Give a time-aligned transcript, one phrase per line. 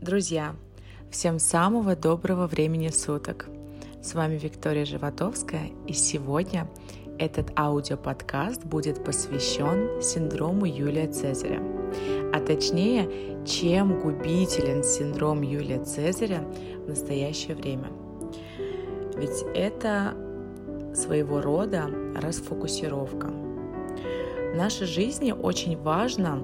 [0.00, 0.54] Друзья,
[1.10, 3.46] всем самого доброго времени суток.
[4.02, 6.68] С вами Виктория Животовская, и сегодня
[7.18, 11.62] этот аудиоподкаст будет посвящен синдрому Юлия Цезаря,
[12.34, 13.08] а точнее,
[13.46, 16.44] чем губителен синдром Юлия Цезаря
[16.84, 17.90] в настоящее время.
[19.16, 20.14] Ведь это
[20.94, 23.28] своего рода расфокусировка.
[23.28, 26.40] В нашей жизни очень важно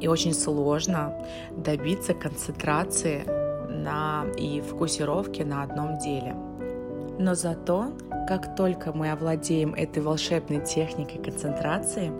[0.00, 1.14] и очень сложно
[1.56, 3.24] добиться концентрации
[3.68, 6.34] на и фокусировки на одном деле.
[7.18, 7.92] Но зато,
[8.26, 12.12] как только мы овладеем этой волшебной техникой концентрации,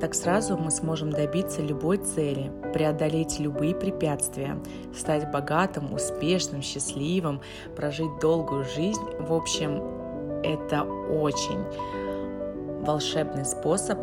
[0.00, 4.58] так сразу мы сможем добиться любой цели, преодолеть любые препятствия,
[4.94, 7.40] стать богатым, успешным, счастливым,
[7.74, 9.00] прожить долгую жизнь.
[9.20, 9.82] В общем,
[10.44, 11.64] это очень
[12.84, 13.98] волшебный способ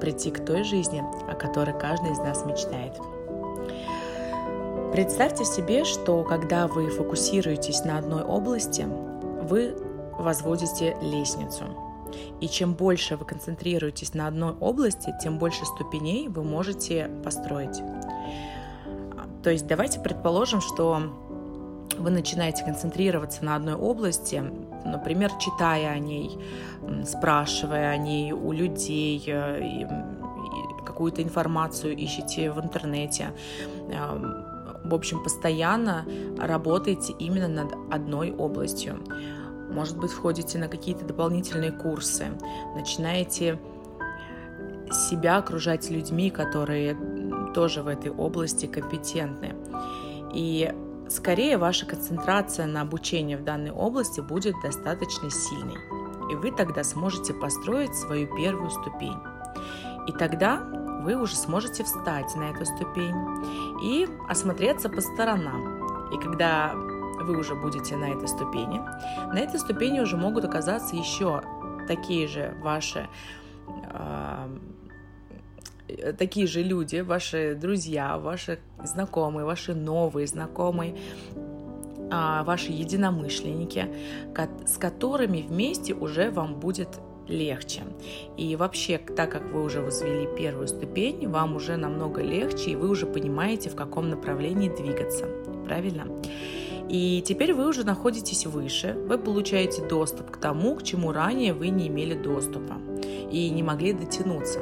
[0.00, 2.94] прийти к той жизни, о которой каждый из нас мечтает.
[4.92, 8.86] Представьте себе, что когда вы фокусируетесь на одной области,
[9.42, 9.76] вы
[10.18, 11.64] возводите лестницу.
[12.40, 17.80] И чем больше вы концентрируетесь на одной области, тем больше ступеней вы можете построить.
[19.42, 21.02] То есть давайте предположим, что
[22.00, 24.42] вы начинаете концентрироваться на одной области,
[24.84, 26.38] например, читая о ней,
[27.06, 29.86] спрашивая о ней у людей, э,
[30.84, 33.32] какую-то информацию ищете в интернете.
[34.84, 36.04] В общем, постоянно
[36.38, 38.98] работаете именно над одной областью.
[39.70, 42.26] Может быть, входите на какие-то дополнительные курсы,
[42.74, 43.58] начинаете
[44.90, 46.96] себя окружать людьми, которые
[47.54, 49.54] тоже в этой области компетентны.
[50.34, 50.72] И
[51.10, 55.78] скорее ваша концентрация на обучении в данной области будет достаточно сильной.
[56.30, 59.18] И вы тогда сможете построить свою первую ступень.
[60.06, 60.62] И тогда
[61.02, 63.14] вы уже сможете встать на эту ступень
[63.82, 66.10] и осмотреться по сторонам.
[66.12, 68.80] И когда вы уже будете на этой ступени,
[69.32, 71.42] на этой ступени уже могут оказаться еще
[71.86, 73.08] такие же ваши
[73.92, 74.58] э,
[76.18, 80.96] такие же люди, ваши друзья, ваши знакомые, ваши новые знакомые,
[82.10, 83.88] э, ваши единомышленники,
[84.66, 86.88] с которыми вместе уже вам будет
[87.30, 87.82] легче.
[88.36, 92.88] И вообще, так как вы уже возвели первую ступень, вам уже намного легче, и вы
[92.88, 95.26] уже понимаете, в каком направлении двигаться.
[95.64, 96.06] Правильно?
[96.88, 101.68] И теперь вы уже находитесь выше, вы получаете доступ к тому, к чему ранее вы
[101.68, 102.78] не имели доступа
[103.30, 104.58] и не могли дотянуться.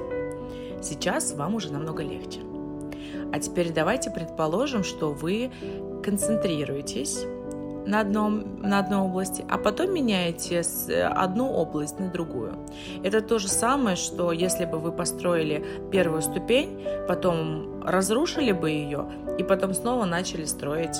[0.83, 2.41] Сейчас вам уже намного легче.
[3.33, 5.50] А теперь давайте предположим, что вы
[6.03, 7.25] концентрируетесь
[7.89, 12.53] на, одном, на одной области, а потом меняете э, одну область на другую.
[13.03, 19.06] Это то же самое, что если бы вы построили первую ступень, потом разрушили бы ее,
[19.38, 20.99] и потом снова начали строить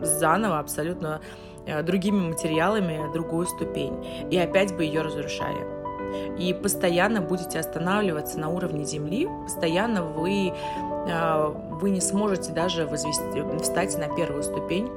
[0.00, 1.20] заново абсолютно
[1.66, 3.94] э, другими материалами другую ступень,
[4.30, 5.81] и опять бы ее разрушали.
[6.38, 13.42] И постоянно будете останавливаться на уровне земли, постоянно вы, э, вы не сможете даже возвести,
[13.60, 14.88] встать на первую ступень,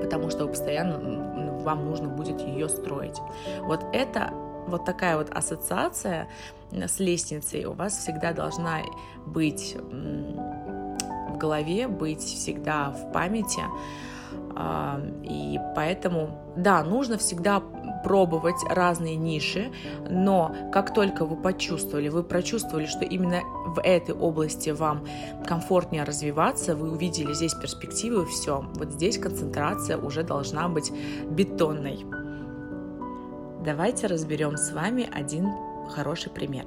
[0.00, 3.18] потому что постоянно вам нужно будет ее строить.
[3.60, 4.32] Вот это
[4.66, 6.28] вот такая вот ассоциация
[6.72, 8.78] с лестницей у вас всегда должна
[9.26, 13.62] быть в голове, быть всегда в памяти.
[14.54, 17.62] А, и поэтому, да, нужно всегда
[18.02, 19.72] пробовать разные ниши,
[20.08, 25.06] но как только вы почувствовали, вы прочувствовали, что именно в этой области вам
[25.46, 30.92] комфортнее развиваться, вы увидели здесь перспективы, все, вот здесь концентрация уже должна быть
[31.30, 32.04] бетонной.
[33.64, 35.48] Давайте разберем с вами один
[35.88, 36.66] хороший пример.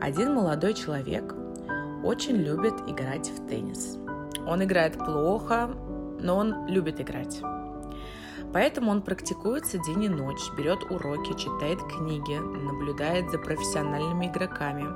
[0.00, 1.34] Один молодой человек
[2.02, 3.96] очень любит играть в теннис.
[4.46, 5.70] Он играет плохо,
[6.20, 7.40] но он любит играть.
[8.56, 14.86] Поэтому он практикуется день и ночь, берет уроки, читает книги, наблюдает за профессиональными игроками,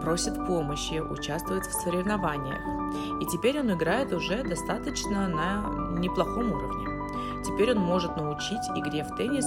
[0.00, 3.22] просит помощи, участвует в соревнованиях.
[3.22, 7.44] И теперь он играет уже достаточно на неплохом уровне.
[7.44, 9.46] Теперь он может научить игре в теннис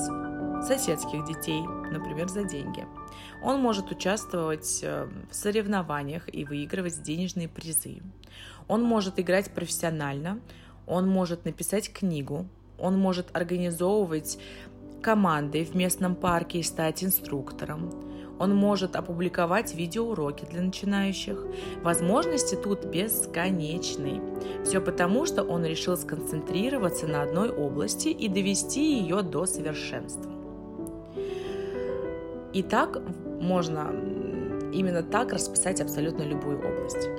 [0.66, 1.62] соседских детей,
[1.92, 2.88] например, за деньги.
[3.44, 8.02] Он может участвовать э, в соревнованиях и выигрывать денежные призы.
[8.70, 10.40] Он может играть профессионально,
[10.88, 12.48] он может написать книгу,
[12.80, 14.38] он может организовывать
[15.02, 17.92] команды в местном парке и стать инструктором.
[18.38, 21.46] Он может опубликовать видеоуроки для начинающих.
[21.84, 24.20] Возможности тут бесконечны.
[24.66, 30.32] Все потому, что он решил сконцентрироваться на одной области и довести ее до совершенства.
[32.52, 33.02] И так
[33.40, 33.94] можно
[34.74, 37.10] именно так расписать абсолютно любую область.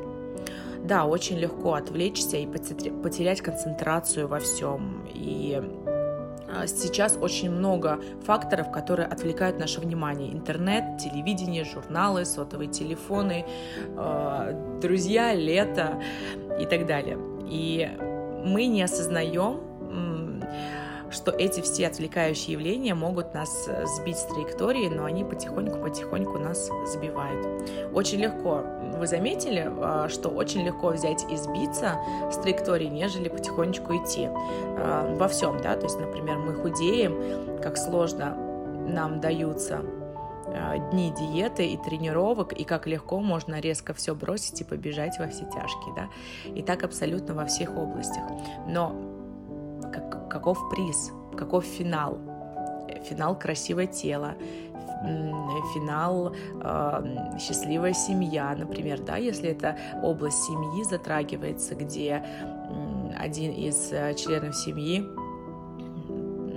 [0.85, 5.07] Да, очень легко отвлечься и потерять концентрацию во всем.
[5.13, 5.63] И
[6.49, 10.33] а, сейчас очень много факторов, которые отвлекают наше внимание.
[10.33, 13.45] Интернет, телевидение, журналы, сотовые телефоны,
[13.97, 16.01] а, друзья, лето
[16.61, 17.19] и так далее.
[17.49, 17.89] И
[18.45, 19.61] мы не осознаем,
[21.11, 26.71] что эти все отвлекающие явления могут нас э, сбить с траектории, но они потихоньку-потихоньку нас
[26.87, 27.47] сбивают.
[27.93, 28.65] Очень легко,
[28.97, 31.99] вы заметили, а, что очень легко взять и сбиться
[32.31, 37.77] с траектории, нежели потихонечку идти а, во всем, да, то есть, например, мы худеем, как
[37.77, 38.37] сложно
[38.87, 39.83] нам даются
[40.47, 45.29] а, дни диеты и тренировок, и как легко можно резко все бросить и побежать во
[45.29, 46.09] все тяжкие, да,
[46.55, 48.25] и так абсолютно во всех областях.
[48.67, 48.95] Но
[49.93, 52.19] как, каков приз, каков финал?
[53.05, 54.35] Финал красивое тело,
[55.75, 62.25] финал э, счастливая семья, например, да, если это область семьи затрагивается, где
[63.17, 65.05] один из э, членов семьи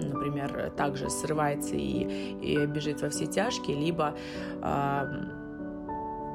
[0.01, 4.15] например, также срывается и, и бежит во все тяжкие, либо
[4.61, 5.05] э,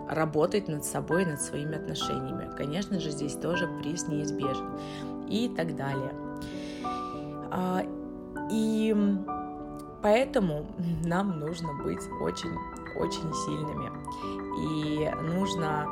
[0.09, 2.51] работает над собой, над своими отношениями.
[2.57, 4.79] Конечно же, здесь тоже приз неизбежен
[5.29, 6.13] и так далее.
[7.56, 7.83] А,
[8.51, 8.95] и
[10.03, 10.67] поэтому
[11.05, 13.91] нам нужно быть очень-очень сильными.
[14.59, 15.87] И нужно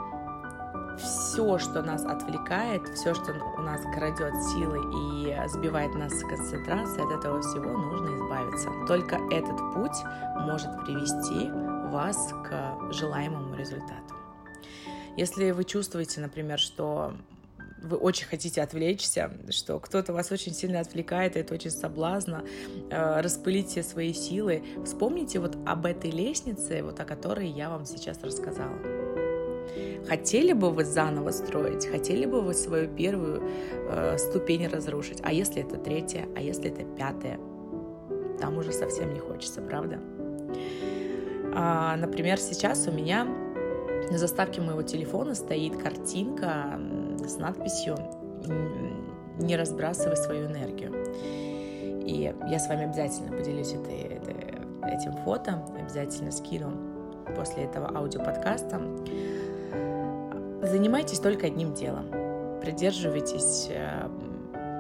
[0.99, 7.05] все, что нас отвлекает, все, что у нас крадет силы и сбивает нас с концентрации,
[7.05, 8.69] от этого всего нужно избавиться.
[8.89, 9.97] Только этот путь
[10.41, 11.49] может привести
[11.93, 14.15] вас к желаемому результату.
[15.17, 17.13] Если вы чувствуете, например, что
[17.83, 22.45] вы очень хотите отвлечься, что кто-то вас очень сильно отвлекает, и это очень соблазно,
[22.91, 27.85] э, распылить все свои силы, вспомните вот об этой лестнице, вот о которой я вам
[27.85, 28.79] сейчас рассказала.
[30.07, 33.43] Хотели бы вы заново строить, хотели бы вы свою первую
[33.89, 37.39] э, ступень разрушить, а если это третья, а если это пятая,
[38.41, 40.01] там уже совсем не хочется, правда?
[41.55, 43.25] А, например, сейчас у меня
[44.11, 46.81] на заставке моего телефона стоит картинка
[47.29, 47.97] с надписью
[49.39, 50.93] «Не разбрасывай свою энергию».
[52.05, 54.35] И я с вами обязательно поделюсь этой, этой,
[54.91, 56.73] этим фото, обязательно скину
[57.37, 58.81] после этого аудиоподкаста.
[60.63, 62.11] Занимайтесь только одним делом.
[62.61, 64.09] Придерживайтесь э,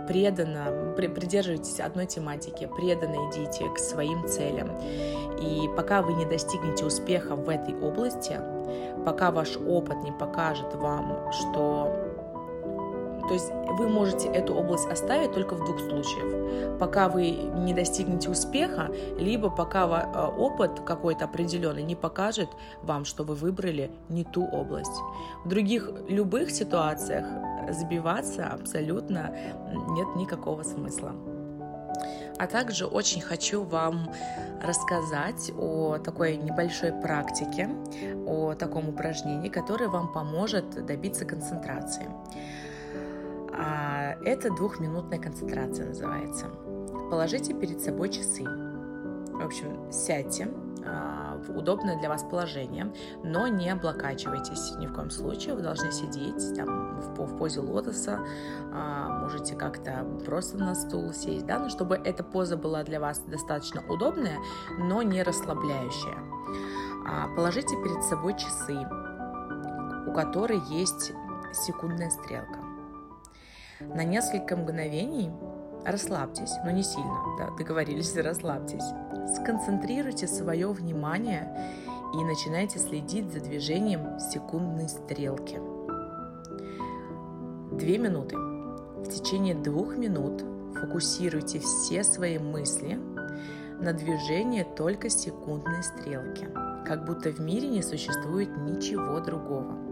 [0.06, 4.70] преданно, придерживайтесь одной тематики, преданно идите к своим целям.
[5.40, 8.38] И пока вы не достигнете успеха в этой области,
[9.04, 12.11] пока ваш опыт не покажет вам, что
[13.28, 16.78] то есть вы можете эту область оставить только в двух случаях.
[16.78, 22.48] Пока вы не достигнете успеха, либо пока э, опыт какой-то определенный не покажет
[22.82, 25.00] вам, что вы выбрали не ту область.
[25.44, 27.26] В других любых ситуациях
[27.70, 29.34] забиваться абсолютно
[29.90, 31.12] нет никакого смысла.
[32.38, 34.10] А также очень хочу вам
[34.62, 37.68] рассказать о такой небольшой практике,
[38.26, 42.08] о таком упражнении, которое вам поможет добиться концентрации.
[44.22, 46.46] А, это двухминутная концентрация называется.
[47.10, 48.44] Положите перед собой часы.
[48.44, 50.48] В общем, сядьте
[50.84, 52.92] а, в удобное для вас положение,
[53.22, 55.54] но не облокачивайтесь ни в коем случае.
[55.54, 58.20] Вы должны сидеть там в, в позе лотоса,
[58.72, 63.20] а, можете как-то просто на стул сесть, да, но чтобы эта поза была для вас
[63.26, 64.38] достаточно удобная,
[64.78, 66.18] но не расслабляющая.
[67.34, 68.78] Положите перед собой часы,
[70.06, 71.12] у которой есть
[71.52, 72.61] секундная стрелка
[73.94, 75.30] на несколько мгновений
[75.84, 78.84] расслабьтесь, но не сильно, да, договорились, расслабьтесь.
[79.36, 81.48] Сконцентрируйте свое внимание
[82.14, 85.60] и начинайте следить за движением секундной стрелки.
[87.72, 88.36] Две минуты.
[88.36, 93.00] В течение двух минут фокусируйте все свои мысли
[93.80, 96.48] на движение только секундной стрелки,
[96.86, 99.91] как будто в мире не существует ничего другого.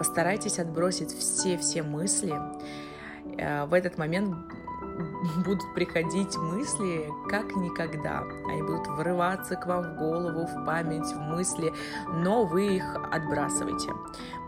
[0.00, 2.32] Постарайтесь отбросить все-все мысли.
[3.36, 4.34] Э, в этот момент
[5.44, 8.24] будут приходить мысли как никогда.
[8.48, 11.74] Они будут врываться к вам в голову, в память, в мысли,
[12.14, 13.90] но вы их отбрасываете.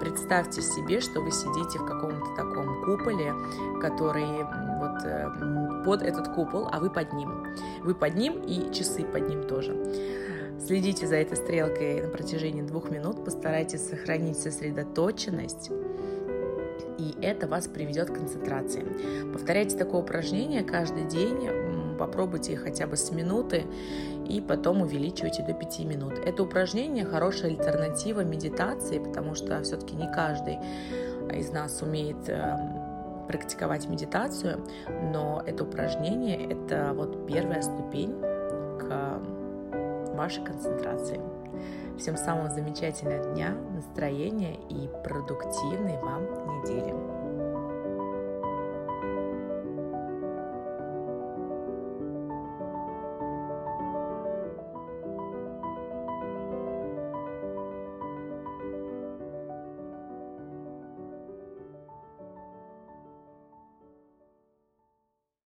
[0.00, 3.35] Представьте себе, что вы сидите в каком-то таком куполе,
[3.78, 4.44] который
[4.78, 7.47] вот э, под этот купол, а вы под ним.
[7.82, 9.73] Вы под ним и часы под ним тоже.
[10.61, 15.71] Следите за этой стрелкой на протяжении двух минут, постарайтесь сохранить сосредоточенность,
[16.99, 18.85] и это вас приведет к концентрации.
[19.32, 23.64] Повторяйте такое упражнение каждый день, попробуйте хотя бы с минуты,
[24.28, 26.14] и потом увеличивайте до 5 минут.
[26.25, 30.59] Это упражнение хорошая альтернатива медитации, потому что все-таки не каждый
[31.32, 34.64] из нас умеет эм, практиковать медитацию,
[35.12, 38.14] но это упражнение— это вот первая ступень
[38.78, 39.21] к
[40.23, 41.21] вашей концентрации.
[41.99, 46.23] Всем самого замечательного дня, настроения и продуктивной вам
[46.62, 47.12] недели.